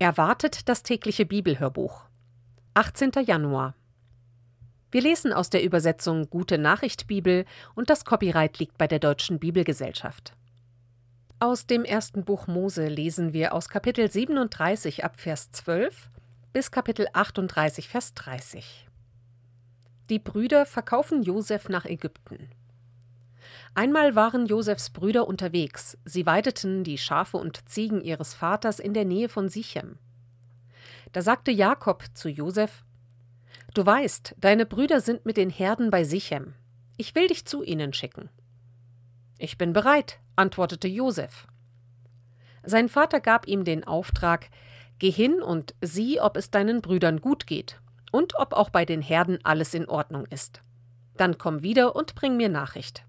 Erwartet 0.00 0.66
das 0.70 0.82
tägliche 0.82 1.26
Bibelhörbuch. 1.26 2.06
18. 2.72 3.10
Januar. 3.26 3.74
Wir 4.90 5.02
lesen 5.02 5.34
aus 5.34 5.50
der 5.50 5.62
Übersetzung 5.62 6.30
Gute 6.30 6.56
Nachricht 6.56 7.06
Bibel 7.06 7.44
und 7.74 7.90
das 7.90 8.06
Copyright 8.06 8.58
liegt 8.58 8.78
bei 8.78 8.86
der 8.86 8.98
Deutschen 8.98 9.38
Bibelgesellschaft. 9.38 10.32
Aus 11.38 11.66
dem 11.66 11.84
ersten 11.84 12.24
Buch 12.24 12.46
Mose 12.46 12.88
lesen 12.88 13.34
wir 13.34 13.52
aus 13.52 13.68
Kapitel 13.68 14.10
37 14.10 15.04
ab 15.04 15.20
Vers 15.20 15.52
12 15.52 16.08
bis 16.54 16.70
Kapitel 16.70 17.06
38 17.12 17.86
Vers 17.86 18.14
30. 18.14 18.88
Die 20.08 20.18
Brüder 20.18 20.64
verkaufen 20.64 21.22
Josef 21.22 21.68
nach 21.68 21.84
Ägypten. 21.84 22.48
Einmal 23.74 24.14
waren 24.14 24.46
Josefs 24.46 24.90
Brüder 24.90 25.26
unterwegs. 25.26 25.98
Sie 26.04 26.26
weideten 26.26 26.84
die 26.84 26.98
Schafe 26.98 27.36
und 27.36 27.68
Ziegen 27.68 28.00
ihres 28.00 28.34
Vaters 28.34 28.80
in 28.80 28.94
der 28.94 29.04
Nähe 29.04 29.28
von 29.28 29.48
Sichem. 29.48 29.98
Da 31.12 31.22
sagte 31.22 31.50
Jakob 31.50 32.04
zu 32.14 32.28
Josef: 32.28 32.84
Du 33.74 33.84
weißt, 33.84 34.36
deine 34.38 34.66
Brüder 34.66 35.00
sind 35.00 35.26
mit 35.26 35.36
den 35.36 35.50
Herden 35.50 35.90
bei 35.90 36.04
Sichem. 36.04 36.54
Ich 36.96 37.14
will 37.14 37.28
dich 37.28 37.46
zu 37.46 37.62
ihnen 37.62 37.92
schicken. 37.92 38.28
Ich 39.38 39.56
bin 39.56 39.72
bereit, 39.72 40.20
antwortete 40.36 40.88
Josef. 40.88 41.46
Sein 42.62 42.88
Vater 42.88 43.20
gab 43.20 43.46
ihm 43.46 43.64
den 43.64 43.84
Auftrag: 43.84 44.50
Geh 44.98 45.10
hin 45.10 45.42
und 45.42 45.74
sieh, 45.80 46.20
ob 46.20 46.36
es 46.36 46.50
deinen 46.50 46.82
Brüdern 46.82 47.20
gut 47.20 47.46
geht 47.46 47.80
und 48.12 48.38
ob 48.38 48.52
auch 48.52 48.70
bei 48.70 48.84
den 48.84 49.02
Herden 49.02 49.38
alles 49.44 49.72
in 49.72 49.88
Ordnung 49.88 50.26
ist. 50.26 50.62
Dann 51.16 51.38
komm 51.38 51.62
wieder 51.62 51.96
und 51.96 52.14
bring 52.14 52.36
mir 52.36 52.48
Nachricht. 52.48 53.04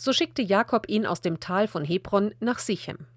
So 0.00 0.12
schickte 0.12 0.42
Jakob 0.42 0.88
ihn 0.88 1.04
aus 1.04 1.20
dem 1.20 1.40
Tal 1.40 1.66
von 1.66 1.84
Hebron 1.84 2.32
nach 2.38 2.60
Sichem. 2.60 3.08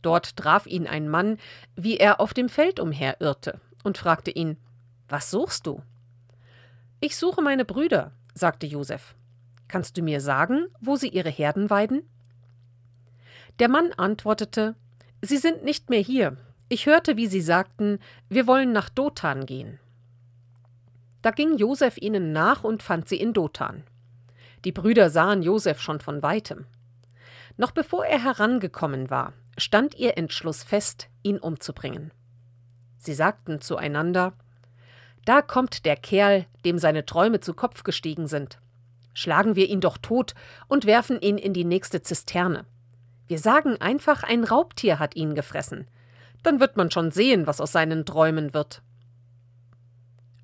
Dort 0.00 0.36
traf 0.36 0.66
ihn 0.66 0.86
ein 0.86 1.08
Mann, 1.08 1.36
wie 1.76 1.98
er 1.98 2.18
auf 2.18 2.32
dem 2.32 2.48
Feld 2.48 2.80
umherirrte, 2.80 3.60
und 3.84 3.98
fragte 3.98 4.30
ihn: 4.30 4.56
Was 5.08 5.30
suchst 5.30 5.66
du? 5.66 5.82
Ich 7.00 7.16
suche 7.16 7.42
meine 7.42 7.66
Brüder, 7.66 8.12
sagte 8.32 8.66
Josef. 8.66 9.14
Kannst 9.68 9.98
du 9.98 10.02
mir 10.02 10.22
sagen, 10.22 10.68
wo 10.80 10.96
sie 10.96 11.08
ihre 11.08 11.28
Herden 11.28 11.68
weiden? 11.68 12.08
Der 13.58 13.68
Mann 13.68 13.92
antwortete: 13.92 14.76
Sie 15.20 15.36
sind 15.36 15.62
nicht 15.62 15.90
mehr 15.90 16.00
hier. 16.00 16.38
Ich 16.70 16.86
hörte, 16.86 17.18
wie 17.18 17.26
sie 17.26 17.42
sagten: 17.42 17.98
Wir 18.30 18.46
wollen 18.46 18.72
nach 18.72 18.88
Dothan 18.88 19.44
gehen. 19.44 19.78
Da 21.20 21.32
ging 21.32 21.58
Josef 21.58 21.98
ihnen 21.98 22.32
nach 22.32 22.64
und 22.64 22.82
fand 22.82 23.10
sie 23.10 23.20
in 23.20 23.34
Dothan. 23.34 23.84
Die 24.64 24.72
Brüder 24.72 25.10
sahen 25.10 25.42
Josef 25.42 25.80
schon 25.80 26.00
von 26.00 26.22
weitem. 26.22 26.66
Noch 27.56 27.70
bevor 27.70 28.06
er 28.06 28.22
herangekommen 28.22 29.10
war, 29.10 29.32
stand 29.56 29.94
ihr 29.96 30.16
Entschluss 30.16 30.62
fest, 30.62 31.08
ihn 31.22 31.38
umzubringen. 31.38 32.12
Sie 32.98 33.14
sagten 33.14 33.60
zueinander 33.60 34.32
Da 35.24 35.42
kommt 35.42 35.84
der 35.84 35.96
Kerl, 35.96 36.46
dem 36.64 36.78
seine 36.78 37.06
Träume 37.06 37.40
zu 37.40 37.54
Kopf 37.54 37.82
gestiegen 37.84 38.26
sind. 38.26 38.58
Schlagen 39.14 39.56
wir 39.56 39.68
ihn 39.68 39.80
doch 39.80 39.98
tot 39.98 40.34
und 40.68 40.86
werfen 40.86 41.20
ihn 41.20 41.38
in 41.38 41.52
die 41.52 41.64
nächste 41.64 42.02
Zisterne. 42.02 42.64
Wir 43.26 43.38
sagen 43.38 43.80
einfach, 43.80 44.22
ein 44.22 44.44
Raubtier 44.44 44.98
hat 44.98 45.16
ihn 45.16 45.34
gefressen. 45.34 45.88
Dann 46.42 46.60
wird 46.60 46.76
man 46.76 46.90
schon 46.90 47.10
sehen, 47.10 47.46
was 47.46 47.60
aus 47.60 47.72
seinen 47.72 48.06
Träumen 48.06 48.54
wird. 48.54 48.82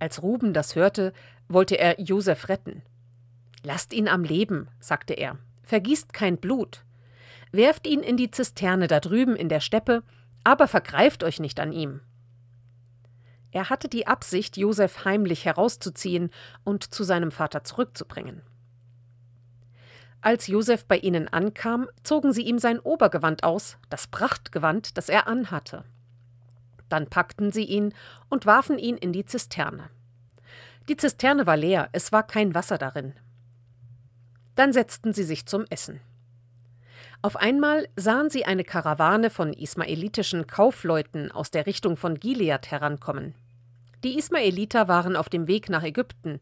Als 0.01 0.23
Ruben 0.23 0.53
das 0.53 0.75
hörte, 0.75 1.13
wollte 1.49 1.79
er 1.79 2.01
Josef 2.01 2.49
retten. 2.49 2.83
Lasst 3.65 3.95
ihn 3.95 4.09
am 4.09 4.25
Leben, 4.25 4.69
sagte 4.79 5.15
er, 5.15 5.39
vergießt 5.63 6.13
kein 6.13 6.37
Blut. 6.37 6.85
Werft 7.51 7.87
ihn 7.87 8.01
in 8.01 8.19
die 8.19 8.31
Zisterne 8.31 8.89
da 8.89 9.01
drüben 9.01 9.35
in 9.35 9.49
der 9.49 9.61
Steppe, 9.61 10.03
aber 10.45 10.69
vergreift 10.69 11.25
euch 11.25 11.41
nicht 11.41 11.59
an 11.59 11.73
ihm. 11.73 12.03
Er 13.53 13.71
hatte 13.71 13.89
die 13.89 14.07
Absicht, 14.07 14.59
Josef 14.59 15.07
heimlich 15.07 15.47
herauszuziehen 15.47 16.31
und 16.63 16.93
zu 16.93 17.05
seinem 17.05 17.31
Vater 17.31 17.65
zurückzubringen. 17.65 18.43
Als 20.21 20.47
Josef 20.47 20.85
bei 20.85 20.99
ihnen 20.99 21.29
ankam, 21.29 21.87
zogen 22.03 22.35
sie 22.35 22.43
ihm 22.43 22.59
sein 22.59 22.79
Obergewand 22.79 23.45
aus, 23.45 23.79
das 23.89 24.09
Prachtgewand, 24.09 24.99
das 24.99 25.09
er 25.09 25.27
anhatte. 25.27 25.85
Dann 26.91 27.09
packten 27.09 27.51
sie 27.51 27.65
ihn 27.65 27.95
und 28.29 28.45
warfen 28.45 28.79
ihn 28.79 28.99
in 28.99 29.13
die 29.13 29.25
Zisterne. 29.25 29.89
Die 30.89 30.97
Zisterne 30.99 31.47
war 31.47 31.57
leer, 31.57 31.89
es 31.93 32.13
war 32.13 32.27
kein 32.27 32.55
Wasser 32.55 32.77
darin. 32.77 33.15
Dann 34.55 34.73
setzten 34.73 35.13
sie 35.13 35.25
sich 35.25 35.47
zum 35.47 35.65
Essen. 35.71 36.01
Auf 37.23 37.37
einmal 37.37 37.89
sahen 37.97 38.29
sie 38.29 38.45
eine 38.45 38.65
Karawane 38.65 39.31
von 39.31 39.55
ismaelitischen 39.55 40.47
Kaufleuten 40.47 41.33
aus 41.33 41.51
der 41.51 41.67
Richtung 41.67 41.97
von 41.97 42.21
Gilead 42.21 42.71
herankommen. 42.71 43.35
Die 44.05 44.19
Ismaeliter 44.19 44.89
waren 44.89 45.17
auf 45.17 45.31
dem 45.31 45.47
Weg 45.47 45.71
nach 45.71 45.83
Ägypten. 45.83 46.41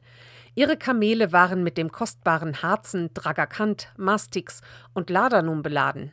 Ihre 0.56 0.76
Kamele 0.76 1.30
waren 1.30 1.62
mit 1.62 1.78
dem 1.78 1.92
kostbaren 1.92 2.62
Harzen, 2.62 3.10
Dragakant, 3.14 3.92
Mastix 3.96 4.60
und 4.92 5.08
Ladanum 5.08 5.62
beladen. 5.62 6.10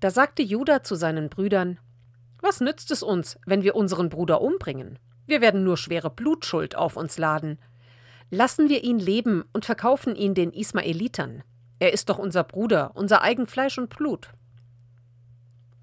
Da 0.00 0.10
sagte 0.10 0.42
Judah 0.42 0.82
zu 0.82 0.96
seinen 0.96 1.28
Brüdern: 1.28 1.78
Was 2.40 2.60
nützt 2.60 2.90
es 2.90 3.04
uns, 3.04 3.38
wenn 3.46 3.62
wir 3.62 3.76
unseren 3.76 4.08
Bruder 4.08 4.40
umbringen? 4.40 4.98
Wir 5.26 5.40
werden 5.40 5.62
nur 5.62 5.76
schwere 5.76 6.10
Blutschuld 6.10 6.74
auf 6.74 6.96
uns 6.96 7.16
laden. 7.16 7.58
Lassen 8.30 8.68
wir 8.68 8.82
ihn 8.82 8.98
leben 8.98 9.44
und 9.52 9.64
verkaufen 9.64 10.16
ihn 10.16 10.34
den 10.34 10.52
Ismaelitern. 10.52 11.42
Er 11.78 11.92
ist 11.92 12.08
doch 12.08 12.18
unser 12.18 12.42
Bruder, 12.42 12.92
unser 12.94 13.22
eigen 13.22 13.46
Fleisch 13.46 13.78
und 13.78 13.90
Blut. 13.90 14.30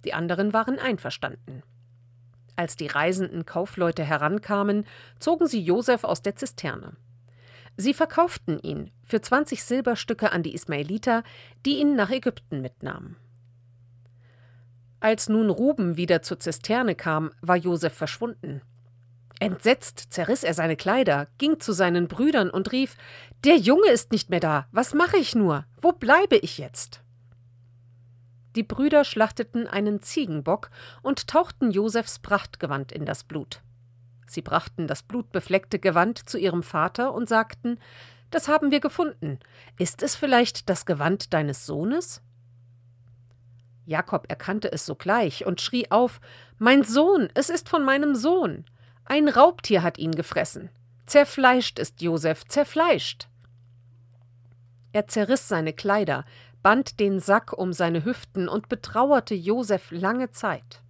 Die 0.04 0.14
anderen 0.14 0.52
waren 0.54 0.80
einverstanden. 0.80 1.64
Als 2.56 2.76
die 2.76 2.88
reisenden 2.88 3.46
Kaufleute 3.46 4.04
herankamen, 4.04 4.86
zogen 5.20 5.48
sie 5.48 5.62
Josef 5.62 6.04
aus 6.04 6.22
der 6.22 6.36
Zisterne. 6.36 6.98
Sie 7.78 7.94
verkauften 7.94 8.60
ihn 8.60 8.92
für 9.04 9.22
20 9.22 9.64
Silberstücke 9.64 10.32
an 10.32 10.44
die 10.44 10.54
Ismaeliter, 10.54 11.24
die 11.66 11.80
ihn 11.80 11.96
nach 11.96 12.12
Ägypten 12.12 12.62
mitnahmen. 12.62 13.16
Als 15.00 15.28
nun 15.28 15.50
Ruben 15.50 15.98
wieder 15.98 16.22
zur 16.22 16.40
Zisterne 16.40 16.96
kam, 16.96 17.32
war 17.42 17.58
Josef 17.58 17.94
verschwunden. 17.94 18.62
Entsetzt 19.40 20.08
zerriss 20.10 20.44
er 20.44 20.54
seine 20.54 20.76
Kleider, 20.76 21.28
ging 21.38 21.60
zu 21.60 21.74
seinen 21.74 22.08
Brüdern 22.08 22.50
und 22.50 22.72
rief 22.72 22.96
Der 23.44 23.58
Junge 23.58 23.90
ist 23.90 24.12
nicht 24.12 24.30
mehr 24.30 24.40
da. 24.40 24.68
Was 24.72 24.94
mache 24.94 25.18
ich 25.18 25.36
nur? 25.36 25.66
Wo 25.82 25.92
bleibe 25.92 26.38
ich 26.38 26.58
jetzt? 26.58 27.02
Die 28.56 28.64
Brüder 28.64 29.04
schlachteten 29.04 29.68
einen 29.68 30.02
Ziegenbock 30.02 30.70
und 31.02 31.28
tauchten 31.28 31.72
Josefs 31.72 32.20
Prachtgewand 32.20 32.92
in 32.92 33.06
das 33.06 33.24
Blut. 33.24 33.62
Sie 34.28 34.42
brachten 34.42 34.88
das 34.88 35.04
blutbefleckte 35.04 35.80
Gewand 35.80 36.30
zu 36.30 36.38
ihrem 36.38 36.64
Vater 36.64 37.14
und 37.14 37.28
sagten 37.28 37.80
Das 38.30 38.48
haben 38.48 38.72
wir 38.72 38.80
gefunden. 38.80 39.40
Ist 39.78 40.04
es 40.04 40.16
vielleicht 40.16 40.70
das 40.70 40.86
Gewand 40.86 41.34
deines 41.34 41.66
Sohnes? 41.66 42.22
Jakob 43.86 44.30
erkannte 44.30 44.72
es 44.72 44.86
sogleich 44.86 45.46
und 45.46 45.60
schrie 45.60 45.92
auf 45.92 46.22
Mein 46.58 46.84
Sohn, 46.84 47.30
es 47.34 47.50
ist 47.50 47.70
von 47.70 47.84
meinem 47.84 48.16
Sohn. 48.16 48.66
Ein 49.06 49.28
Raubtier 49.28 49.84
hat 49.84 49.98
ihn 49.98 50.14
gefressen. 50.14 50.70
Zerfleischt 51.06 51.80
ist 51.80 52.02
Josef, 52.02 52.46
zerfleischt. 52.46 53.28
Er 54.94 55.08
zerriss 55.08 55.48
seine 55.48 55.74
Kleider, 55.74 56.24
band 56.62 57.00
den 57.00 57.20
Sack 57.20 57.52
um 57.54 57.74
seine 57.74 58.06
Hüften 58.06 58.48
und 58.48 58.70
betrauerte 58.70 59.36
Josef 59.36 59.92
lange 59.92 60.32
Zeit. 60.32 60.82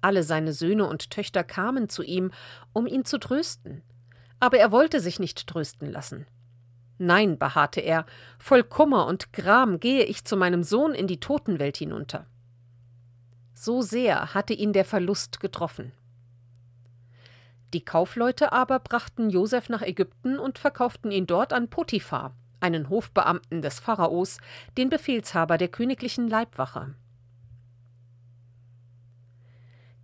Alle 0.00 0.22
seine 0.22 0.52
Söhne 0.52 0.86
und 0.86 1.10
Töchter 1.10 1.44
kamen 1.44 1.88
zu 1.88 2.02
ihm, 2.02 2.32
um 2.72 2.86
ihn 2.86 3.04
zu 3.04 3.18
trösten. 3.18 3.82
Aber 4.40 4.58
er 4.58 4.72
wollte 4.72 5.00
sich 5.00 5.20
nicht 5.20 5.46
trösten 5.46 5.90
lassen. 5.90 6.26
Nein, 6.98 7.38
beharrte 7.38 7.80
er, 7.80 8.04
voll 8.38 8.64
Kummer 8.64 9.06
und 9.06 9.32
Gram 9.32 9.78
gehe 9.78 10.04
ich 10.04 10.24
zu 10.24 10.36
meinem 10.36 10.62
Sohn 10.62 10.92
in 10.92 11.06
die 11.06 11.20
Totenwelt 11.20 11.76
hinunter. 11.76 12.26
So 13.54 13.82
sehr 13.82 14.34
hatte 14.34 14.54
ihn 14.54 14.72
der 14.72 14.84
Verlust 14.84 15.40
getroffen. 15.40 15.92
Die 17.72 17.84
Kaufleute 17.84 18.52
aber 18.52 18.80
brachten 18.80 19.30
Josef 19.30 19.68
nach 19.68 19.82
Ägypten 19.82 20.38
und 20.38 20.58
verkauften 20.58 21.10
ihn 21.10 21.26
dort 21.26 21.52
an 21.52 21.68
Potiphar, 21.68 22.34
einen 22.58 22.88
Hofbeamten 22.88 23.62
des 23.62 23.78
Pharaos, 23.78 24.38
den 24.76 24.88
Befehlshaber 24.88 25.56
der 25.56 25.68
königlichen 25.68 26.28
Leibwache. 26.28 26.94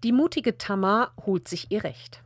Die 0.05 0.13
mutige 0.13 0.59
Tamar 0.59 1.13
holt 1.25 1.49
sich 1.49 1.71
ihr 1.71 1.83
Recht. 1.83 2.23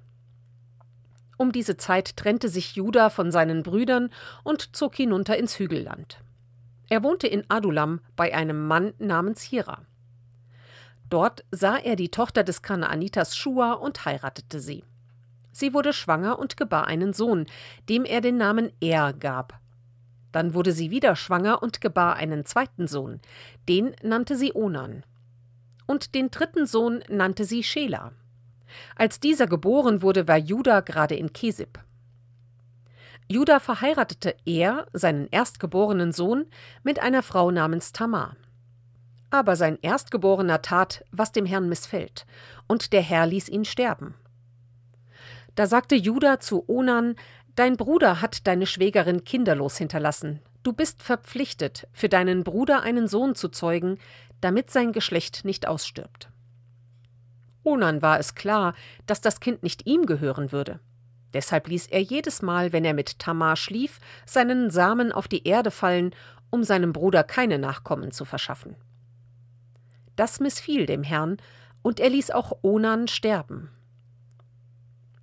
Um 1.38 1.52
diese 1.52 1.78
Zeit 1.78 2.18
trennte 2.18 2.50
sich 2.50 2.74
Judah 2.74 3.08
von 3.08 3.32
seinen 3.32 3.62
Brüdern 3.62 4.10
und 4.44 4.76
zog 4.76 4.94
hinunter 4.94 5.38
ins 5.38 5.58
Hügelland. 5.58 6.20
Er 6.90 7.02
wohnte 7.02 7.28
in 7.28 7.48
Adulam 7.48 8.00
bei 8.16 8.34
einem 8.34 8.66
Mann 8.66 8.92
namens 8.98 9.40
Hira. 9.40 9.86
Dort 11.08 11.44
sah 11.50 11.78
er 11.78 11.96
die 11.96 12.10
Tochter 12.10 12.44
des 12.44 12.60
Kanaanitas 12.60 13.36
Shua 13.36 13.72
und 13.72 14.04
heiratete 14.04 14.60
sie. 14.60 14.84
Sie 15.52 15.74
wurde 15.74 15.92
schwanger 15.92 16.38
und 16.38 16.56
gebar 16.56 16.86
einen 16.86 17.12
Sohn, 17.12 17.46
dem 17.88 18.04
er 18.04 18.20
den 18.20 18.36
Namen 18.36 18.72
Er 18.80 19.12
gab. 19.12 19.58
Dann 20.32 20.54
wurde 20.54 20.72
sie 20.72 20.90
wieder 20.90 21.16
schwanger 21.16 21.62
und 21.62 21.80
gebar 21.80 22.16
einen 22.16 22.44
zweiten 22.44 22.86
Sohn, 22.86 23.20
den 23.68 23.94
nannte 24.02 24.36
sie 24.36 24.52
Onan. 24.54 25.02
und 25.90 26.14
den 26.14 26.30
dritten 26.30 26.66
Sohn 26.66 27.02
nannte 27.08 27.44
sie 27.44 27.64
Schela. 27.64 28.12
Als 28.94 29.18
dieser 29.18 29.48
geboren 29.48 30.02
wurde, 30.02 30.28
war 30.28 30.38
Judah 30.38 30.82
gerade 30.82 31.16
in 31.16 31.32
Kesib. 31.32 31.80
Judah 33.28 33.58
verheiratete 33.58 34.36
er, 34.44 34.86
seinen 34.92 35.26
erstgeborenen 35.32 36.12
Sohn, 36.12 36.46
mit 36.84 37.00
einer 37.00 37.24
Frau 37.24 37.50
namens 37.50 37.90
Tamar. 37.90 38.36
Aber 39.30 39.56
sein 39.56 39.78
Erstgeborener 39.82 40.62
tat, 40.62 41.04
was 41.10 41.32
dem 41.32 41.44
Herrn 41.46 41.68
missfällt, 41.68 42.24
und 42.68 42.92
der 42.92 43.02
Herr 43.02 43.26
ließ 43.26 43.48
ihn 43.48 43.64
sterben. 43.64 44.14
Da 45.60 45.66
sagte 45.66 45.94
Judah 45.94 46.40
zu 46.40 46.64
Onan: 46.70 47.16
Dein 47.54 47.76
Bruder 47.76 48.22
hat 48.22 48.46
deine 48.46 48.64
Schwägerin 48.64 49.24
kinderlos 49.24 49.76
hinterlassen. 49.76 50.40
Du 50.62 50.72
bist 50.72 51.02
verpflichtet, 51.02 51.86
für 51.92 52.08
deinen 52.08 52.44
Bruder 52.44 52.80
einen 52.80 53.08
Sohn 53.08 53.34
zu 53.34 53.50
zeugen, 53.50 53.98
damit 54.40 54.70
sein 54.70 54.92
Geschlecht 54.92 55.44
nicht 55.44 55.68
ausstirbt. 55.68 56.30
Onan 57.62 58.00
war 58.00 58.18
es 58.18 58.34
klar, 58.34 58.72
dass 59.04 59.20
das 59.20 59.40
Kind 59.40 59.62
nicht 59.62 59.86
ihm 59.86 60.06
gehören 60.06 60.50
würde. 60.50 60.80
Deshalb 61.34 61.68
ließ 61.68 61.88
er 61.88 62.00
jedes 62.00 62.40
Mal, 62.40 62.72
wenn 62.72 62.86
er 62.86 62.94
mit 62.94 63.18
Tamar 63.18 63.56
schlief, 63.56 64.00
seinen 64.24 64.70
Samen 64.70 65.12
auf 65.12 65.28
die 65.28 65.46
Erde 65.46 65.70
fallen, 65.70 66.14
um 66.48 66.64
seinem 66.64 66.94
Bruder 66.94 67.22
keine 67.22 67.58
Nachkommen 67.58 68.12
zu 68.12 68.24
verschaffen. 68.24 68.76
Das 70.16 70.40
missfiel 70.40 70.86
dem 70.86 71.02
Herrn, 71.02 71.36
und 71.82 72.00
er 72.00 72.08
ließ 72.08 72.30
auch 72.30 72.60
Onan 72.62 73.08
sterben. 73.08 73.68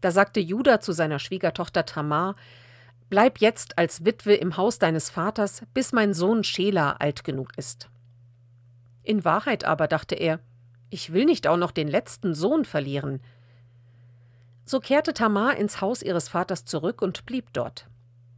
Da 0.01 0.11
sagte 0.11 0.39
Judah 0.39 0.79
zu 0.79 0.91
seiner 0.91 1.19
Schwiegertochter 1.19 1.85
Tamar: 1.85 2.35
Bleib 3.09 3.39
jetzt 3.39 3.77
als 3.77 4.05
Witwe 4.05 4.35
im 4.35 4.57
Haus 4.57 4.79
deines 4.79 5.09
Vaters, 5.09 5.63
bis 5.73 5.93
mein 5.93 6.13
Sohn 6.13 6.43
Schela 6.43 6.93
alt 6.93 7.23
genug 7.23 7.51
ist. 7.57 7.89
In 9.03 9.23
Wahrheit 9.23 9.63
aber 9.63 9.87
dachte 9.87 10.15
er: 10.15 10.39
Ich 10.89 11.13
will 11.13 11.25
nicht 11.25 11.47
auch 11.47 11.57
noch 11.57 11.71
den 11.71 11.87
letzten 11.87 12.33
Sohn 12.33 12.65
verlieren. 12.65 13.21
So 14.65 14.79
kehrte 14.81 15.13
Tamar 15.13 15.55
ins 15.55 15.79
Haus 15.79 16.01
ihres 16.01 16.27
Vaters 16.27 16.65
zurück 16.65 17.01
und 17.01 17.25
blieb 17.25 17.53
dort. 17.53 17.87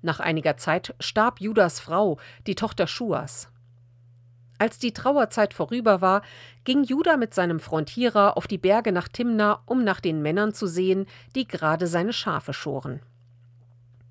Nach 0.01 0.19
einiger 0.19 0.57
Zeit 0.57 0.94
starb 1.00 1.41
Judas 1.41 1.79
Frau, 1.79 2.19
die 2.45 2.56
Tochter 2.56 2.85
Schuas. 2.85 3.50
Als 4.59 4.77
die 4.77 4.91
Trauerzeit 4.91 5.53
vorüber 5.53 6.01
war, 6.01 6.21
ging 6.65 6.83
Judah 6.83 7.15
mit 7.15 7.33
seinem 7.33 7.61
Freund 7.61 7.89
Hira 7.89 8.31
auf 8.31 8.45
die 8.45 8.57
Berge 8.57 8.91
nach 8.91 9.07
Timna, 9.07 9.61
um 9.65 9.85
nach 9.85 10.01
den 10.01 10.21
Männern 10.21 10.53
zu 10.53 10.67
sehen, 10.67 11.07
die 11.33 11.47
gerade 11.47 11.88
seine 11.88 12.11
Schafe 12.11 12.51
schoren. 12.51 13.00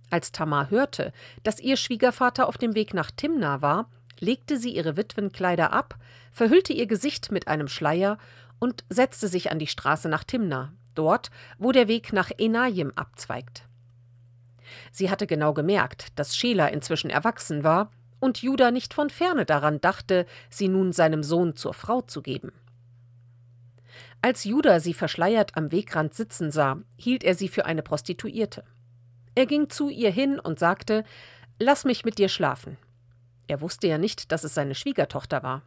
Als 0.09 0.33
Tamar 0.33 0.71
hörte, 0.71 1.13
dass 1.43 1.61
ihr 1.61 1.77
Schwiegervater 1.77 2.49
auf 2.49 2.57
dem 2.57 2.75
Weg 2.75 2.95
nach 2.95 3.11
Timna 3.11 3.61
war, 3.61 3.91
legte 4.21 4.57
sie 4.57 4.75
ihre 4.75 4.97
Witwenkleider 4.97 5.71
ab, 5.71 5.97
verhüllte 6.33 6.73
ihr 6.73 6.87
Gesicht 6.87 7.31
mit 7.31 7.47
einem 7.47 7.69
Schleier 7.69 8.17
und 8.59 8.85
setzte 8.89 9.29
sich 9.29 9.53
an 9.53 9.59
die 9.59 9.67
Straße 9.67 10.09
nach 10.09 10.25
Timna, 10.25 10.73
dort, 10.95 11.31
wo 11.59 11.73
der 11.73 11.89
Weg 11.89 12.15
nach 12.15 12.31
Enajim 12.39 12.91
abzweigt. 12.97 13.65
Sie 14.93 15.11
hatte 15.11 15.27
genau 15.27 15.53
gemerkt, 15.53 16.19
dass 16.19 16.35
Schela 16.35 16.69
inzwischen 16.69 17.11
erwachsen 17.11 17.65
war 17.65 17.91
und 18.21 18.43
Judah 18.43 18.71
nicht 18.71 18.95
von 18.95 19.11
ferne 19.11 19.45
daran 19.45 19.81
dachte, 19.81 20.27
sie 20.51 20.69
nun 20.69 20.93
seinem 20.93 21.23
Sohn 21.23 21.57
zur 21.57 21.75
Frau 21.75 22.01
zu 22.03 22.23
geben. 22.23 22.53
Als 24.21 24.45
Judah 24.45 24.81
sie 24.81 24.95
verschleiert 24.95 25.57
am 25.57 25.71
Wegrand 25.71 26.15
sitzen 26.15 26.51
sah, 26.51 26.79
hielt 26.97 27.23
er 27.23 27.35
sie 27.35 27.49
für 27.49 27.67
eine 27.67 27.83
Prostituierte. 27.83 28.65
Er 29.35 29.47
ging 29.47 29.71
zu 29.71 29.89
ihr 29.89 30.11
hin 30.11 30.41
und 30.41 30.59
sagte: 30.59 31.05
Lass 31.61 31.85
mich 31.85 32.05
mit 32.05 32.19
dir 32.19 32.29
schlafen. 32.29 32.77
Er 33.47 33.61
wusste 33.61 33.87
ja 33.87 33.99
nicht, 33.99 34.33
dass 34.33 34.43
es 34.45 34.55
seine 34.55 34.75
Schwiegertochter 34.75 35.43
war. 35.43 35.63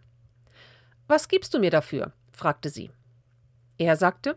Was 1.08 1.30
gibst 1.30 1.54
du 1.54 1.60
mir 1.60 1.72
dafür? 1.72 2.12
fragte 2.34 2.70
sie. 2.70 2.92
Er 3.78 3.96
sagte: 3.96 4.36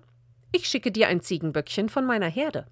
ich 0.56 0.68
schicke 0.68 0.92
dir 0.92 1.08
ein 1.08 1.20
Ziegenböckchen 1.20 1.88
von 1.88 2.06
meiner 2.06 2.28
Herde. 2.28 2.68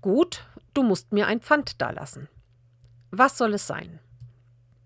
Gut, 0.00 0.44
du 0.74 0.82
musst 0.82 1.12
mir 1.12 1.28
ein 1.28 1.40
Pfand 1.40 1.80
dalassen. 1.80 2.28
Was 3.12 3.38
soll 3.38 3.54
es 3.54 3.68
sein? 3.68 4.00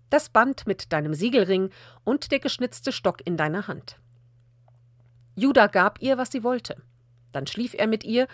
Das 0.09 0.29
Band 0.29 0.67
mit 0.67 0.93
deinem 0.93 1.13
Siegelring 1.13 1.69
und 2.03 2.31
der 2.31 2.39
geschnitzte 2.39 2.91
Stock 2.91 3.25
in 3.25 3.37
deiner 3.37 3.67
Hand. 3.67 3.97
Judah 5.35 5.67
gab 5.67 6.01
ihr, 6.01 6.17
was 6.17 6.31
sie 6.31 6.43
wollte. 6.43 6.81
Dann 7.31 7.47
schlief 7.47 7.73
er 7.73 7.87
mit 7.87 8.03
ihr, 8.03 8.27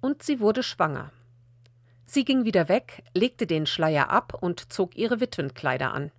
und 0.00 0.22
sie 0.22 0.40
wurde 0.40 0.62
schwanger. 0.62 1.10
Sie 2.04 2.24
ging 2.24 2.44
wieder 2.44 2.68
weg, 2.68 3.04
legte 3.14 3.46
den 3.46 3.64
Schleier 3.64 4.10
ab 4.10 4.36
und 4.40 4.72
zog 4.72 4.96
ihre 4.96 5.20
Witwenkleider 5.20 5.94
an. 5.94 6.10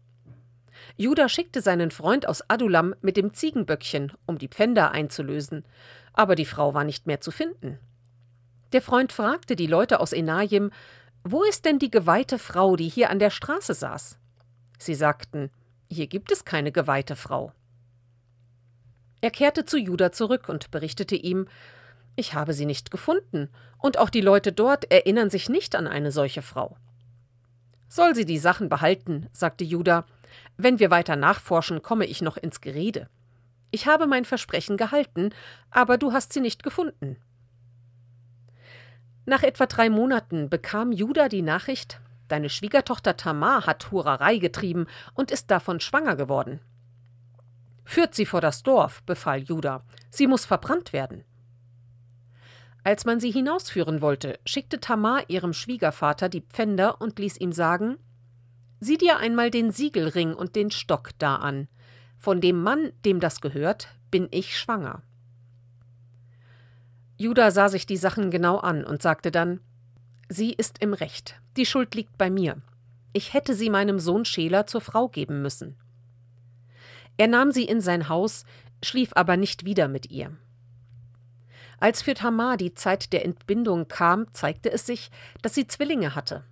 Judah 0.98 1.30
schickte 1.30 1.62
seinen 1.62 1.92
Freund 1.92 2.28
aus 2.28 2.50
Adulam 2.50 2.96
mit 3.02 3.18
dem 3.18 3.34
Ziegenböckchen, 3.34 4.14
um 4.26 4.38
die 4.38 4.48
Pfänder 4.48 4.92
einzulösen, 4.92 5.66
aber 6.14 6.36
die 6.36 6.46
Frau 6.46 6.74
war 6.74 6.84
nicht 6.84 7.06
mehr 7.06 7.22
zu 7.22 7.30
finden. 7.30 7.78
Der 8.72 8.82
Freund 8.82 9.14
fragte 9.14 9.56
die 9.56 9.68
Leute 9.68 10.00
aus 10.00 10.14
Enajim, 10.14 10.72
wo 11.24 11.44
ist 11.44 11.66
denn 11.66 11.80
die 11.80 11.92
geweihte 11.92 12.40
Frau, 12.40 12.76
die 12.76 12.90
hier 12.90 13.10
an 13.10 13.20
der 13.20 13.30
Straße 13.30 13.74
saß? 13.74 14.18
Sie 14.84 14.96
sagten, 14.96 15.50
hier 15.90 16.08
gibt 16.08 16.30
es 16.32 16.44
keine 16.44 16.74
geweihte 16.74 17.16
Frau. 17.16 17.54
Er 19.22 19.32
kehrte 19.32 19.64
zu 19.64 19.78
Judah 19.78 20.12
zurück 20.12 20.50
und 20.50 20.72
berichtete 20.72 21.16
ihm, 21.16 21.48
ich 22.18 22.34
habe 22.34 22.54
sie 22.54 22.66
nicht 22.66 22.92
gefunden, 22.92 23.50
und 23.78 23.98
auch 23.98 24.10
die 24.10 24.22
Leute 24.22 24.52
dort 24.52 24.92
erinnern 24.92 25.30
sich 25.30 25.48
nicht 25.48 25.76
an 25.76 25.88
eine 25.88 26.12
solche 26.12 26.42
Frau. 26.42 26.76
Soll 27.88 28.14
sie 28.14 28.26
die 28.26 28.40
Sachen 28.40 28.68
behalten, 28.68 29.30
sagte 29.32 29.64
Judah, 29.64 30.06
wenn 30.58 30.80
wir 30.80 30.92
weiter 30.92 31.16
nachforschen, 31.16 31.82
komme 31.82 32.06
ich 32.06 32.22
noch 32.22 32.36
ins 32.36 32.60
Gerede. 32.60 33.08
Ich 33.72 33.88
habe 33.88 34.06
mein 34.06 34.26
Versprechen 34.26 34.76
gehalten, 34.76 35.30
aber 35.72 35.98
du 35.98 36.12
hast 36.12 36.34
sie 36.34 36.42
nicht 36.42 36.62
gefunden. 36.62 37.16
Nach 39.26 39.44
etwa 39.44 39.66
drei 39.66 39.90
Monaten 39.90 40.50
bekam 40.50 40.92
Judah 40.92 41.30
die 41.30 41.42
Nachricht, 41.42 42.02
deine 42.34 42.50
Schwiegertochter 42.50 43.16
Tamar 43.16 43.68
hat 43.68 43.92
Hurerei 43.92 44.40
getrieben 44.40 44.88
und 45.14 45.30
ist 45.30 45.52
davon 45.52 45.80
schwanger 45.80 46.16
geworden. 46.16 46.62
Führt 47.86 48.16
sie 48.16 48.26
vor 48.26 48.42
das 48.42 48.64
Dorf, 48.64 49.04
befahl 49.04 49.38
Judah, 49.44 49.86
sie 50.10 50.26
muss 50.26 50.44
verbrannt 50.44 50.94
werden. 50.94 51.26
Als 52.84 53.06
man 53.06 53.20
sie 53.20 53.30
hinausführen 53.30 54.02
wollte, 54.02 54.40
schickte 54.48 54.80
Tamar 54.80 55.30
ihrem 55.30 55.54
Schwiegervater 55.54 56.28
die 56.28 56.42
Pfänder 56.42 57.00
und 57.00 57.20
ließ 57.20 57.38
ihm 57.38 57.52
sagen: 57.52 57.98
Sieh 58.80 58.98
dir 58.98 59.20
einmal 59.20 59.52
den 59.52 59.70
Siegelring 59.70 60.34
und 60.34 60.56
den 60.56 60.72
Stock 60.72 61.12
da 61.20 61.36
an. 61.36 61.68
Von 62.18 62.42
dem 62.42 62.64
Mann, 62.64 62.94
dem 63.06 63.20
das 63.20 63.42
gehört, 63.42 63.90
bin 64.10 64.28
ich 64.32 64.58
schwanger. 64.58 65.04
Judah 67.16 67.52
sah 67.52 67.70
sich 67.70 67.86
die 67.86 67.98
Sachen 67.98 68.32
genau 68.32 68.58
an 68.58 68.84
und 68.84 69.04
sagte 69.04 69.30
dann: 69.30 69.60
Sie 70.36 70.52
ist 70.52 70.80
im 70.80 70.96
Recht, 70.96 71.40
die 71.58 71.66
Schuld 71.68 71.94
liegt 71.94 72.18
bei 72.18 72.32
mir. 72.32 72.60
Ich 73.14 73.36
hätte 73.36 73.54
sie 73.54 73.70
meinem 73.70 74.00
Sohn 74.00 74.26
Schela 74.26 74.66
zur 74.66 74.82
Frau 74.82 75.08
geben 75.08 75.44
müssen. 75.44 75.76
Er 77.18 77.28
nahm 77.28 77.52
sie 77.52 77.66
in 77.66 77.82
sein 77.82 78.10
Haus, 78.10 78.44
schlief 78.84 79.12
aber 79.14 79.38
nicht 79.38 79.64
wieder 79.64 79.88
mit 79.88 80.10
ihr. 80.10 80.36
Als 81.80 82.02
für 82.02 82.16
Tamar 82.16 82.58
die 82.58 82.74
Zeit 82.74 83.14
der 83.14 83.26
Entbindung 83.26 83.88
kam, 83.88 84.26
zeigte 84.34 84.72
es 84.72 84.88
sich, 84.88 85.12
dass 85.44 85.54
sie 85.54 85.68
Zwillinge 85.68 86.16
hatte. 86.16 86.44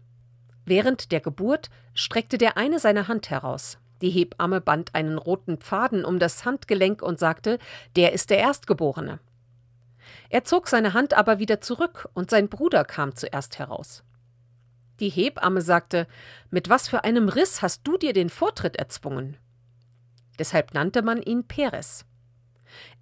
Während 0.64 1.12
der 1.12 1.20
Geburt 1.20 1.72
streckte 1.96 2.38
der 2.38 2.58
eine 2.58 2.78
seine 2.78 3.08
Hand 3.08 3.32
heraus. 3.32 3.80
Die 4.04 4.12
Hebamme 4.12 4.62
band 4.62 4.94
einen 4.94 5.18
roten 5.18 5.58
Faden 5.58 6.06
um 6.06 6.20
das 6.20 6.46
Handgelenk 6.46 7.02
und 7.02 7.18
sagte, 7.18 7.58
der 7.96 8.14
ist 8.14 8.30
der 8.30 8.38
Erstgeborene. 8.38 9.20
Er 10.30 10.44
zog 10.44 10.68
seine 10.68 10.94
Hand 10.94 11.14
aber 11.14 11.40
wieder 11.40 11.62
zurück 11.62 12.10
und 12.14 12.30
sein 12.30 12.50
Bruder 12.50 12.86
kam 12.86 13.16
zuerst 13.16 13.60
heraus. 13.60 14.04
Die 15.00 15.10
Hebamme 15.10 15.62
sagte, 15.62 16.08
mit 16.52 16.70
was 16.70 16.88
für 16.88 17.04
einem 17.04 17.28
Riss 17.28 17.62
hast 17.62 17.88
du 17.88 17.98
dir 17.98 18.14
den 18.14 18.30
Vortritt 18.30 18.76
erzwungen? 18.76 19.38
Deshalb 20.38 20.74
nannte 20.74 21.02
man 21.02 21.22
ihn 21.22 21.48
Peres. 21.48 22.06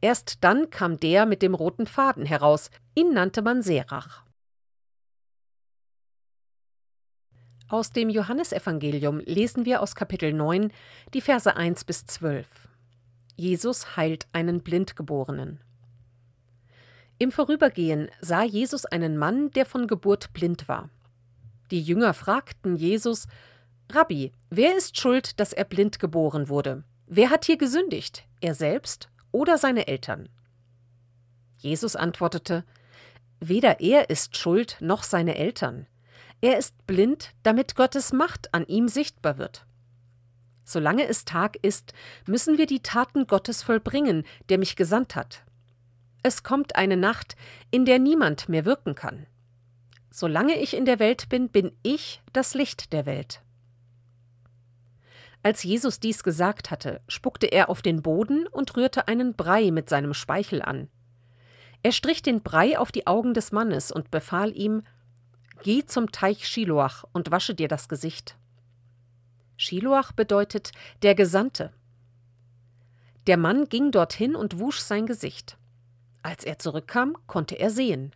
Erst 0.02 0.44
dann 0.44 0.70
kam 0.70 1.00
der 1.00 1.26
mit 1.26 1.42
dem 1.42 1.54
roten 1.54 1.86
Faden 1.86 2.26
heraus, 2.26 2.72
ihn 2.96 3.14
nannte 3.14 3.42
man 3.42 3.62
Serach. 3.62 4.24
Aus 7.68 7.92
dem 7.92 8.10
Johannesevangelium 8.10 9.20
lesen 9.20 9.66
wir 9.66 9.82
aus 9.82 9.94
Kapitel 9.94 10.34
9 10.34 10.72
die 11.14 11.22
Verse 11.22 11.56
1 11.56 11.84
bis 11.84 12.06
12. 12.06 12.48
Jesus 13.36 13.96
heilt 13.96 14.28
einen 14.32 14.62
Blindgeborenen. 14.62 15.60
Im 17.22 17.34
Vorübergehen 17.34 18.10
sah 18.22 18.44
Jesus 18.44 18.86
einen 18.86 19.18
Mann, 19.18 19.52
der 19.52 19.66
von 19.66 19.88
Geburt 19.88 20.32
blind 20.32 20.70
war. 20.70 20.90
Die 21.70 21.82
Jünger 21.82 22.14
fragten 22.14 22.78
Jesus: 22.78 23.28
Rabbi, 23.92 24.32
wer 24.50 24.78
ist 24.78 24.98
schuld, 24.98 25.38
dass 25.38 25.52
er 25.52 25.66
blind 25.66 26.00
geboren 26.00 26.48
wurde? 26.48 26.86
Wer 27.08 27.30
hat 27.30 27.44
hier 27.44 27.58
gesündigt, 27.58 28.24
er 28.40 28.56
selbst 28.56 29.10
oder 29.34 29.58
seine 29.58 29.88
Eltern? 29.88 30.30
Jesus 31.58 31.98
antwortete: 31.98 32.64
Weder 33.42 33.82
er 33.82 34.10
ist 34.10 34.38
schuld 34.38 34.78
noch 34.80 35.04
seine 35.04 35.36
Eltern. 35.36 35.88
Er 36.40 36.58
ist 36.58 36.88
blind, 36.88 37.34
damit 37.44 37.76
Gottes 37.76 38.14
Macht 38.14 38.54
an 38.54 38.66
ihm 38.66 38.88
sichtbar 38.88 39.38
wird. 39.38 39.66
Solange 40.64 41.06
es 41.06 41.26
Tag 41.26 41.58
ist, 41.64 41.92
müssen 42.26 42.58
wir 42.58 42.66
die 42.66 42.82
Taten 42.82 43.28
Gottes 43.28 43.62
vollbringen, 43.62 44.24
der 44.48 44.58
mich 44.58 44.78
gesandt 44.78 45.18
hat. 45.18 45.44
Es 46.22 46.44
kommt 46.44 46.76
eine 46.76 46.98
Nacht, 46.98 47.36
in 47.72 47.86
der 47.86 48.00
niemand 48.00 48.50
mehr 48.50 48.66
wirken 48.66 48.96
kann. 48.96 49.26
Solange 50.12 50.60
ich 50.60 50.76
in 50.76 50.86
der 50.86 51.00
Welt 51.00 51.30
bin, 51.30 51.50
bin 51.50 51.72
ich 51.84 52.22
das 52.34 52.54
Licht 52.54 52.92
der 52.94 53.06
Welt. 53.06 53.42
Als 55.42 55.64
Jesus 55.64 56.00
dies 56.00 56.24
gesagt 56.24 56.70
hatte, 56.72 57.02
spuckte 57.08 57.48
er 57.48 57.70
auf 57.70 57.82
den 57.82 58.02
Boden 58.02 58.46
und 58.48 58.76
rührte 58.76 59.08
einen 59.08 59.36
Brei 59.36 59.72
mit 59.72 59.88
seinem 59.88 60.14
Speichel 60.14 60.62
an. 60.62 60.90
Er 61.82 61.94
strich 61.94 62.22
den 62.22 62.42
Brei 62.42 62.78
auf 62.78 62.92
die 62.92 63.08
Augen 63.08 63.34
des 63.34 63.54
Mannes 63.54 63.92
und 63.92 64.12
befahl 64.12 64.56
ihm: 64.58 64.84
Geh 65.64 65.86
zum 65.86 66.12
Teich 66.12 66.46
Schiloach 66.46 67.06
und 67.14 67.32
wasche 67.32 67.56
dir 67.56 67.70
das 67.70 67.88
Gesicht. 67.88 68.36
Schiloach 69.56 70.12
bedeutet 70.12 70.72
der 71.04 71.16
Gesandte. 71.16 71.72
Der 73.28 73.38
Mann 73.38 73.70
ging 73.70 73.92
dorthin 73.92 74.36
und 74.36 74.60
wusch 74.60 74.80
sein 74.80 75.06
Gesicht. 75.06 75.58
Als 76.22 76.44
er 76.44 76.60
zurückkam, 76.60 77.16
konnte 77.28 77.56
er 77.56 77.70
sehen. 77.70 78.14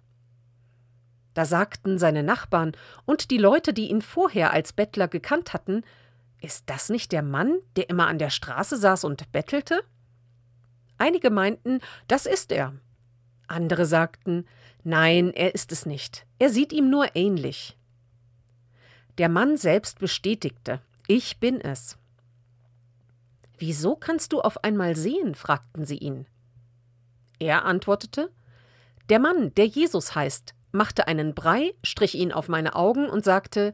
Da 1.34 1.46
sagten 1.46 1.98
seine 1.98 2.24
Nachbarn 2.24 2.74
und 3.06 3.32
die 3.32 3.38
Leute, 3.38 3.74
die 3.74 3.90
ihn 3.90 4.02
vorher 4.02 4.54
als 4.54 4.74
Bettler 4.74 5.08
gekannt 5.08 5.54
hatten, 5.54 5.84
ist 6.42 6.70
das 6.70 6.90
nicht 6.90 7.12
der 7.12 7.24
Mann, 7.24 7.60
der 7.76 7.90
immer 7.90 8.08
an 8.08 8.20
der 8.20 8.30
Straße 8.30 8.78
saß 8.78 9.06
und 9.06 9.32
bettelte? 9.32 9.84
Einige 10.98 11.30
meinten, 11.30 11.80
das 12.08 12.26
ist 12.26 12.52
er. 12.52 12.74
Andere 13.48 13.86
sagten, 13.86 14.46
nein, 14.84 15.32
er 15.34 15.56
ist 15.56 15.72
es 15.72 15.86
nicht. 15.86 16.26
Er 16.40 16.50
sieht 16.50 16.74
ihm 16.74 16.90
nur 16.90 17.16
ähnlich. 17.16 17.78
Der 19.18 19.30
Mann 19.30 19.58
selbst 19.58 20.00
bestätigte, 20.00 20.82
ich 21.08 21.40
bin 21.40 21.62
es. 21.62 21.98
Wieso 23.58 23.96
kannst 23.96 24.34
du 24.34 24.42
auf 24.42 24.64
einmal 24.64 24.96
sehen? 24.96 25.36
fragten 25.36 25.86
sie 25.86 25.98
ihn. 25.98 26.28
Er 27.40 27.66
antwortete, 27.66 28.32
der 29.10 29.20
Mann, 29.20 29.54
der 29.56 29.68
Jesus 29.68 30.16
heißt, 30.16 30.54
machte 30.72 31.08
einen 31.08 31.36
Brei, 31.36 31.74
strich 31.84 32.16
ihn 32.16 32.32
auf 32.32 32.48
meine 32.48 32.76
Augen 32.76 33.10
und 33.10 33.24
sagte, 33.24 33.74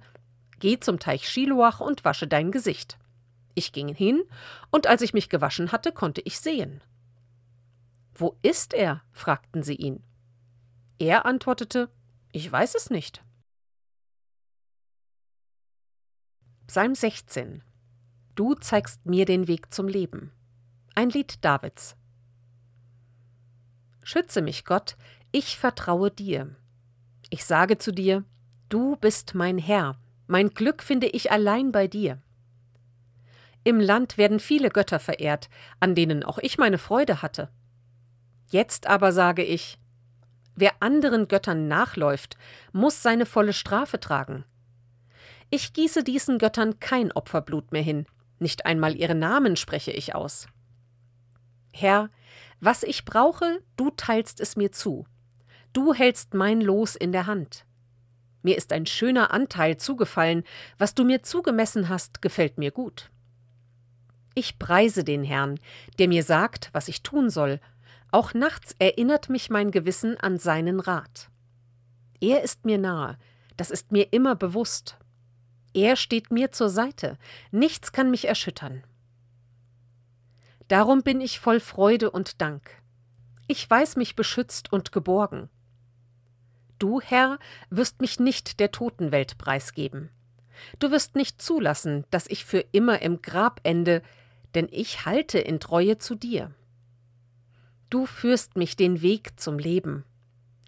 Geh 0.59 0.79
zum 0.79 0.99
Teich 0.99 1.29
Schiloach 1.29 1.79
und 1.79 2.03
wasche 2.03 2.27
dein 2.27 2.51
Gesicht. 2.51 2.97
Ich 3.55 3.71
ging 3.71 3.93
hin, 3.93 4.23
und 4.71 4.87
als 4.87 5.01
ich 5.01 5.13
mich 5.13 5.29
gewaschen 5.29 5.71
hatte, 5.71 5.91
konnte 5.91 6.21
ich 6.21 6.39
sehen. 6.39 6.81
Wo 8.13 8.37
ist 8.41 8.73
er? 8.73 9.01
fragten 9.13 9.63
sie 9.63 9.75
ihn. 9.75 10.03
Er 10.97 11.25
antwortete, 11.25 11.89
ich 12.33 12.51
weiß 12.51 12.75
es 12.75 12.89
nicht. 12.89 13.23
Psalm 16.67 16.93
16 16.93 17.63
Du 18.35 18.53
zeigst 18.55 19.05
mir 19.05 19.25
den 19.25 19.47
Weg 19.47 19.73
zum 19.73 19.87
Leben. 19.87 20.31
Ein 20.95 21.09
Lied 21.09 21.43
Davids. 21.43 21.95
Schütze 24.03 24.41
mich, 24.41 24.65
Gott, 24.65 24.95
ich 25.31 25.57
vertraue 25.57 26.11
dir. 26.11 26.55
Ich 27.29 27.45
sage 27.45 27.77
zu 27.77 27.91
dir, 27.91 28.23
du 28.69 28.95
bist 28.95 29.35
mein 29.35 29.57
Herr, 29.57 29.97
mein 30.27 30.49
Glück 30.49 30.83
finde 30.83 31.07
ich 31.07 31.31
allein 31.31 31.71
bei 31.71 31.87
dir. 31.87 32.21
Im 33.63 33.79
Land 33.79 34.17
werden 34.17 34.39
viele 34.39 34.69
Götter 34.69 34.99
verehrt, 34.99 35.49
an 35.79 35.93
denen 35.93 36.23
auch 36.23 36.39
ich 36.39 36.57
meine 36.57 36.77
Freude 36.77 37.21
hatte. 37.21 37.49
Jetzt 38.49 38.87
aber 38.87 39.11
sage 39.11 39.43
ich, 39.43 39.77
wer 40.55 40.81
anderen 40.81 41.27
Göttern 41.27 41.67
nachläuft, 41.67 42.37
muss 42.71 43.03
seine 43.03 43.25
volle 43.25 43.53
Strafe 43.53 43.99
tragen. 43.99 44.45
Ich 45.51 45.73
gieße 45.73 46.03
diesen 46.03 46.37
Göttern 46.37 46.79
kein 46.79 47.11
Opferblut 47.11 47.71
mehr 47.71 47.81
hin, 47.81 48.05
nicht 48.39 48.65
einmal 48.65 48.95
ihre 48.95 49.15
Namen 49.15 49.55
spreche 49.55 49.91
ich 49.91 50.15
aus. 50.15 50.47
Herr, 51.73 52.09
was 52.59 52.83
ich 52.83 53.05
brauche, 53.05 53.61
du 53.77 53.89
teilst 53.91 54.39
es 54.39 54.55
mir 54.55 54.71
zu. 54.71 55.05
Du 55.73 55.93
hältst 55.93 56.33
mein 56.33 56.61
Los 56.61 56.95
in 56.95 57.11
der 57.11 57.27
Hand. 57.27 57.65
Mir 58.41 58.57
ist 58.57 58.71
ein 58.71 58.85
schöner 58.85 59.31
Anteil 59.31 59.77
zugefallen, 59.77 60.43
was 60.77 60.95
du 60.95 61.03
mir 61.03 61.23
zugemessen 61.23 61.89
hast, 61.89 62.21
gefällt 62.21 62.57
mir 62.57 62.71
gut. 62.71 63.11
Ich 64.35 64.59
preise 64.59 65.03
den 65.03 65.23
Herrn, 65.23 65.59
der 65.97 66.07
mir 66.07 66.23
sagt, 66.23 66.69
was 66.71 66.87
ich 66.87 67.03
tun 67.03 67.29
soll, 67.29 67.59
auch 68.11 68.33
nachts 68.33 68.75
erinnert 68.79 69.29
mich 69.29 69.49
mein 69.49 69.71
Gewissen 69.71 70.17
an 70.17 70.37
seinen 70.37 70.79
Rat. 70.79 71.29
Er 72.21 72.41
ist 72.41 72.65
mir 72.65 72.77
nahe, 72.77 73.17
das 73.57 73.71
ist 73.71 73.91
mir 73.91 74.11
immer 74.11 74.35
bewusst. 74.35 74.97
Er 75.73 75.95
steht 75.95 76.31
mir 76.31 76.51
zur 76.51 76.69
Seite, 76.69 77.17
nichts 77.51 77.91
kann 77.91 78.09
mich 78.09 78.27
erschüttern. 78.27 78.83
Darum 80.69 81.01
bin 81.01 81.19
ich 81.19 81.39
voll 81.39 81.59
Freude 81.59 82.11
und 82.11 82.41
Dank. 82.41 82.69
Ich 83.47 83.67
weiß 83.67 83.95
mich 83.95 84.15
beschützt 84.15 84.71
und 84.71 84.91
geborgen. 84.91 85.49
Du, 86.77 87.01
Herr, 87.01 87.39
wirst 87.71 88.01
mich 88.01 88.19
nicht 88.19 88.59
der 88.59 88.71
Totenwelt 88.71 89.39
preisgeben. 89.39 90.09
Du 90.77 90.91
wirst 90.91 91.15
nicht 91.15 91.41
zulassen, 91.41 92.05
dass 92.11 92.27
ich 92.27 92.45
für 92.45 92.59
immer 92.71 93.01
im 93.01 93.23
Grab 93.23 93.59
ende, 93.63 94.03
denn 94.53 94.67
ich 94.69 95.05
halte 95.05 95.39
in 95.39 95.59
Treue 95.59 95.97
zu 95.97 96.13
dir. 96.13 96.53
Du 97.89 98.05
führst 98.05 98.55
mich 98.55 98.75
den 98.75 99.01
Weg 99.01 99.39
zum 99.39 99.57
Leben. 99.57 100.05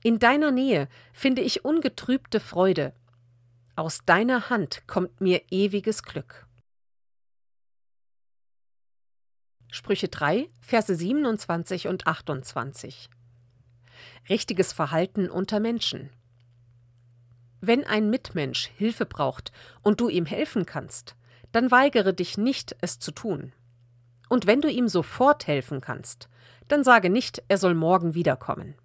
In 0.01 0.17
deiner 0.17 0.49
Nähe 0.49 0.89
finde 1.13 1.43
ich 1.43 1.63
ungetrübte 1.63 2.39
Freude. 2.39 2.93
Aus 3.75 3.99
deiner 4.03 4.49
Hand 4.49 4.81
kommt 4.87 5.21
mir 5.21 5.43
ewiges 5.51 6.01
Glück. 6.01 6.47
Sprüche 9.73 10.09
3, 10.09 10.49
Verse 10.59 10.93
27 10.93 11.87
und 11.87 12.05
28 12.05 13.09
richtiges 14.27 14.73
Verhalten 14.73 15.29
unter 15.29 15.61
Menschen. 15.61 16.09
Wenn 17.61 17.85
ein 17.85 18.09
Mitmensch 18.09 18.69
Hilfe 18.75 19.05
braucht 19.05 19.53
und 19.81 20.01
du 20.01 20.09
ihm 20.09 20.25
helfen 20.25 20.65
kannst, 20.65 21.15
dann 21.53 21.71
weigere 21.71 22.13
dich 22.13 22.37
nicht, 22.37 22.75
es 22.81 22.99
zu 22.99 23.11
tun. 23.11 23.53
Und 24.27 24.45
wenn 24.45 24.59
du 24.59 24.69
ihm 24.69 24.89
sofort 24.89 25.47
helfen 25.47 25.79
kannst, 25.79 26.27
dann 26.67 26.83
sage 26.83 27.09
nicht, 27.09 27.41
er 27.47 27.57
soll 27.57 27.73
morgen 27.73 28.13
wiederkommen. 28.13 28.75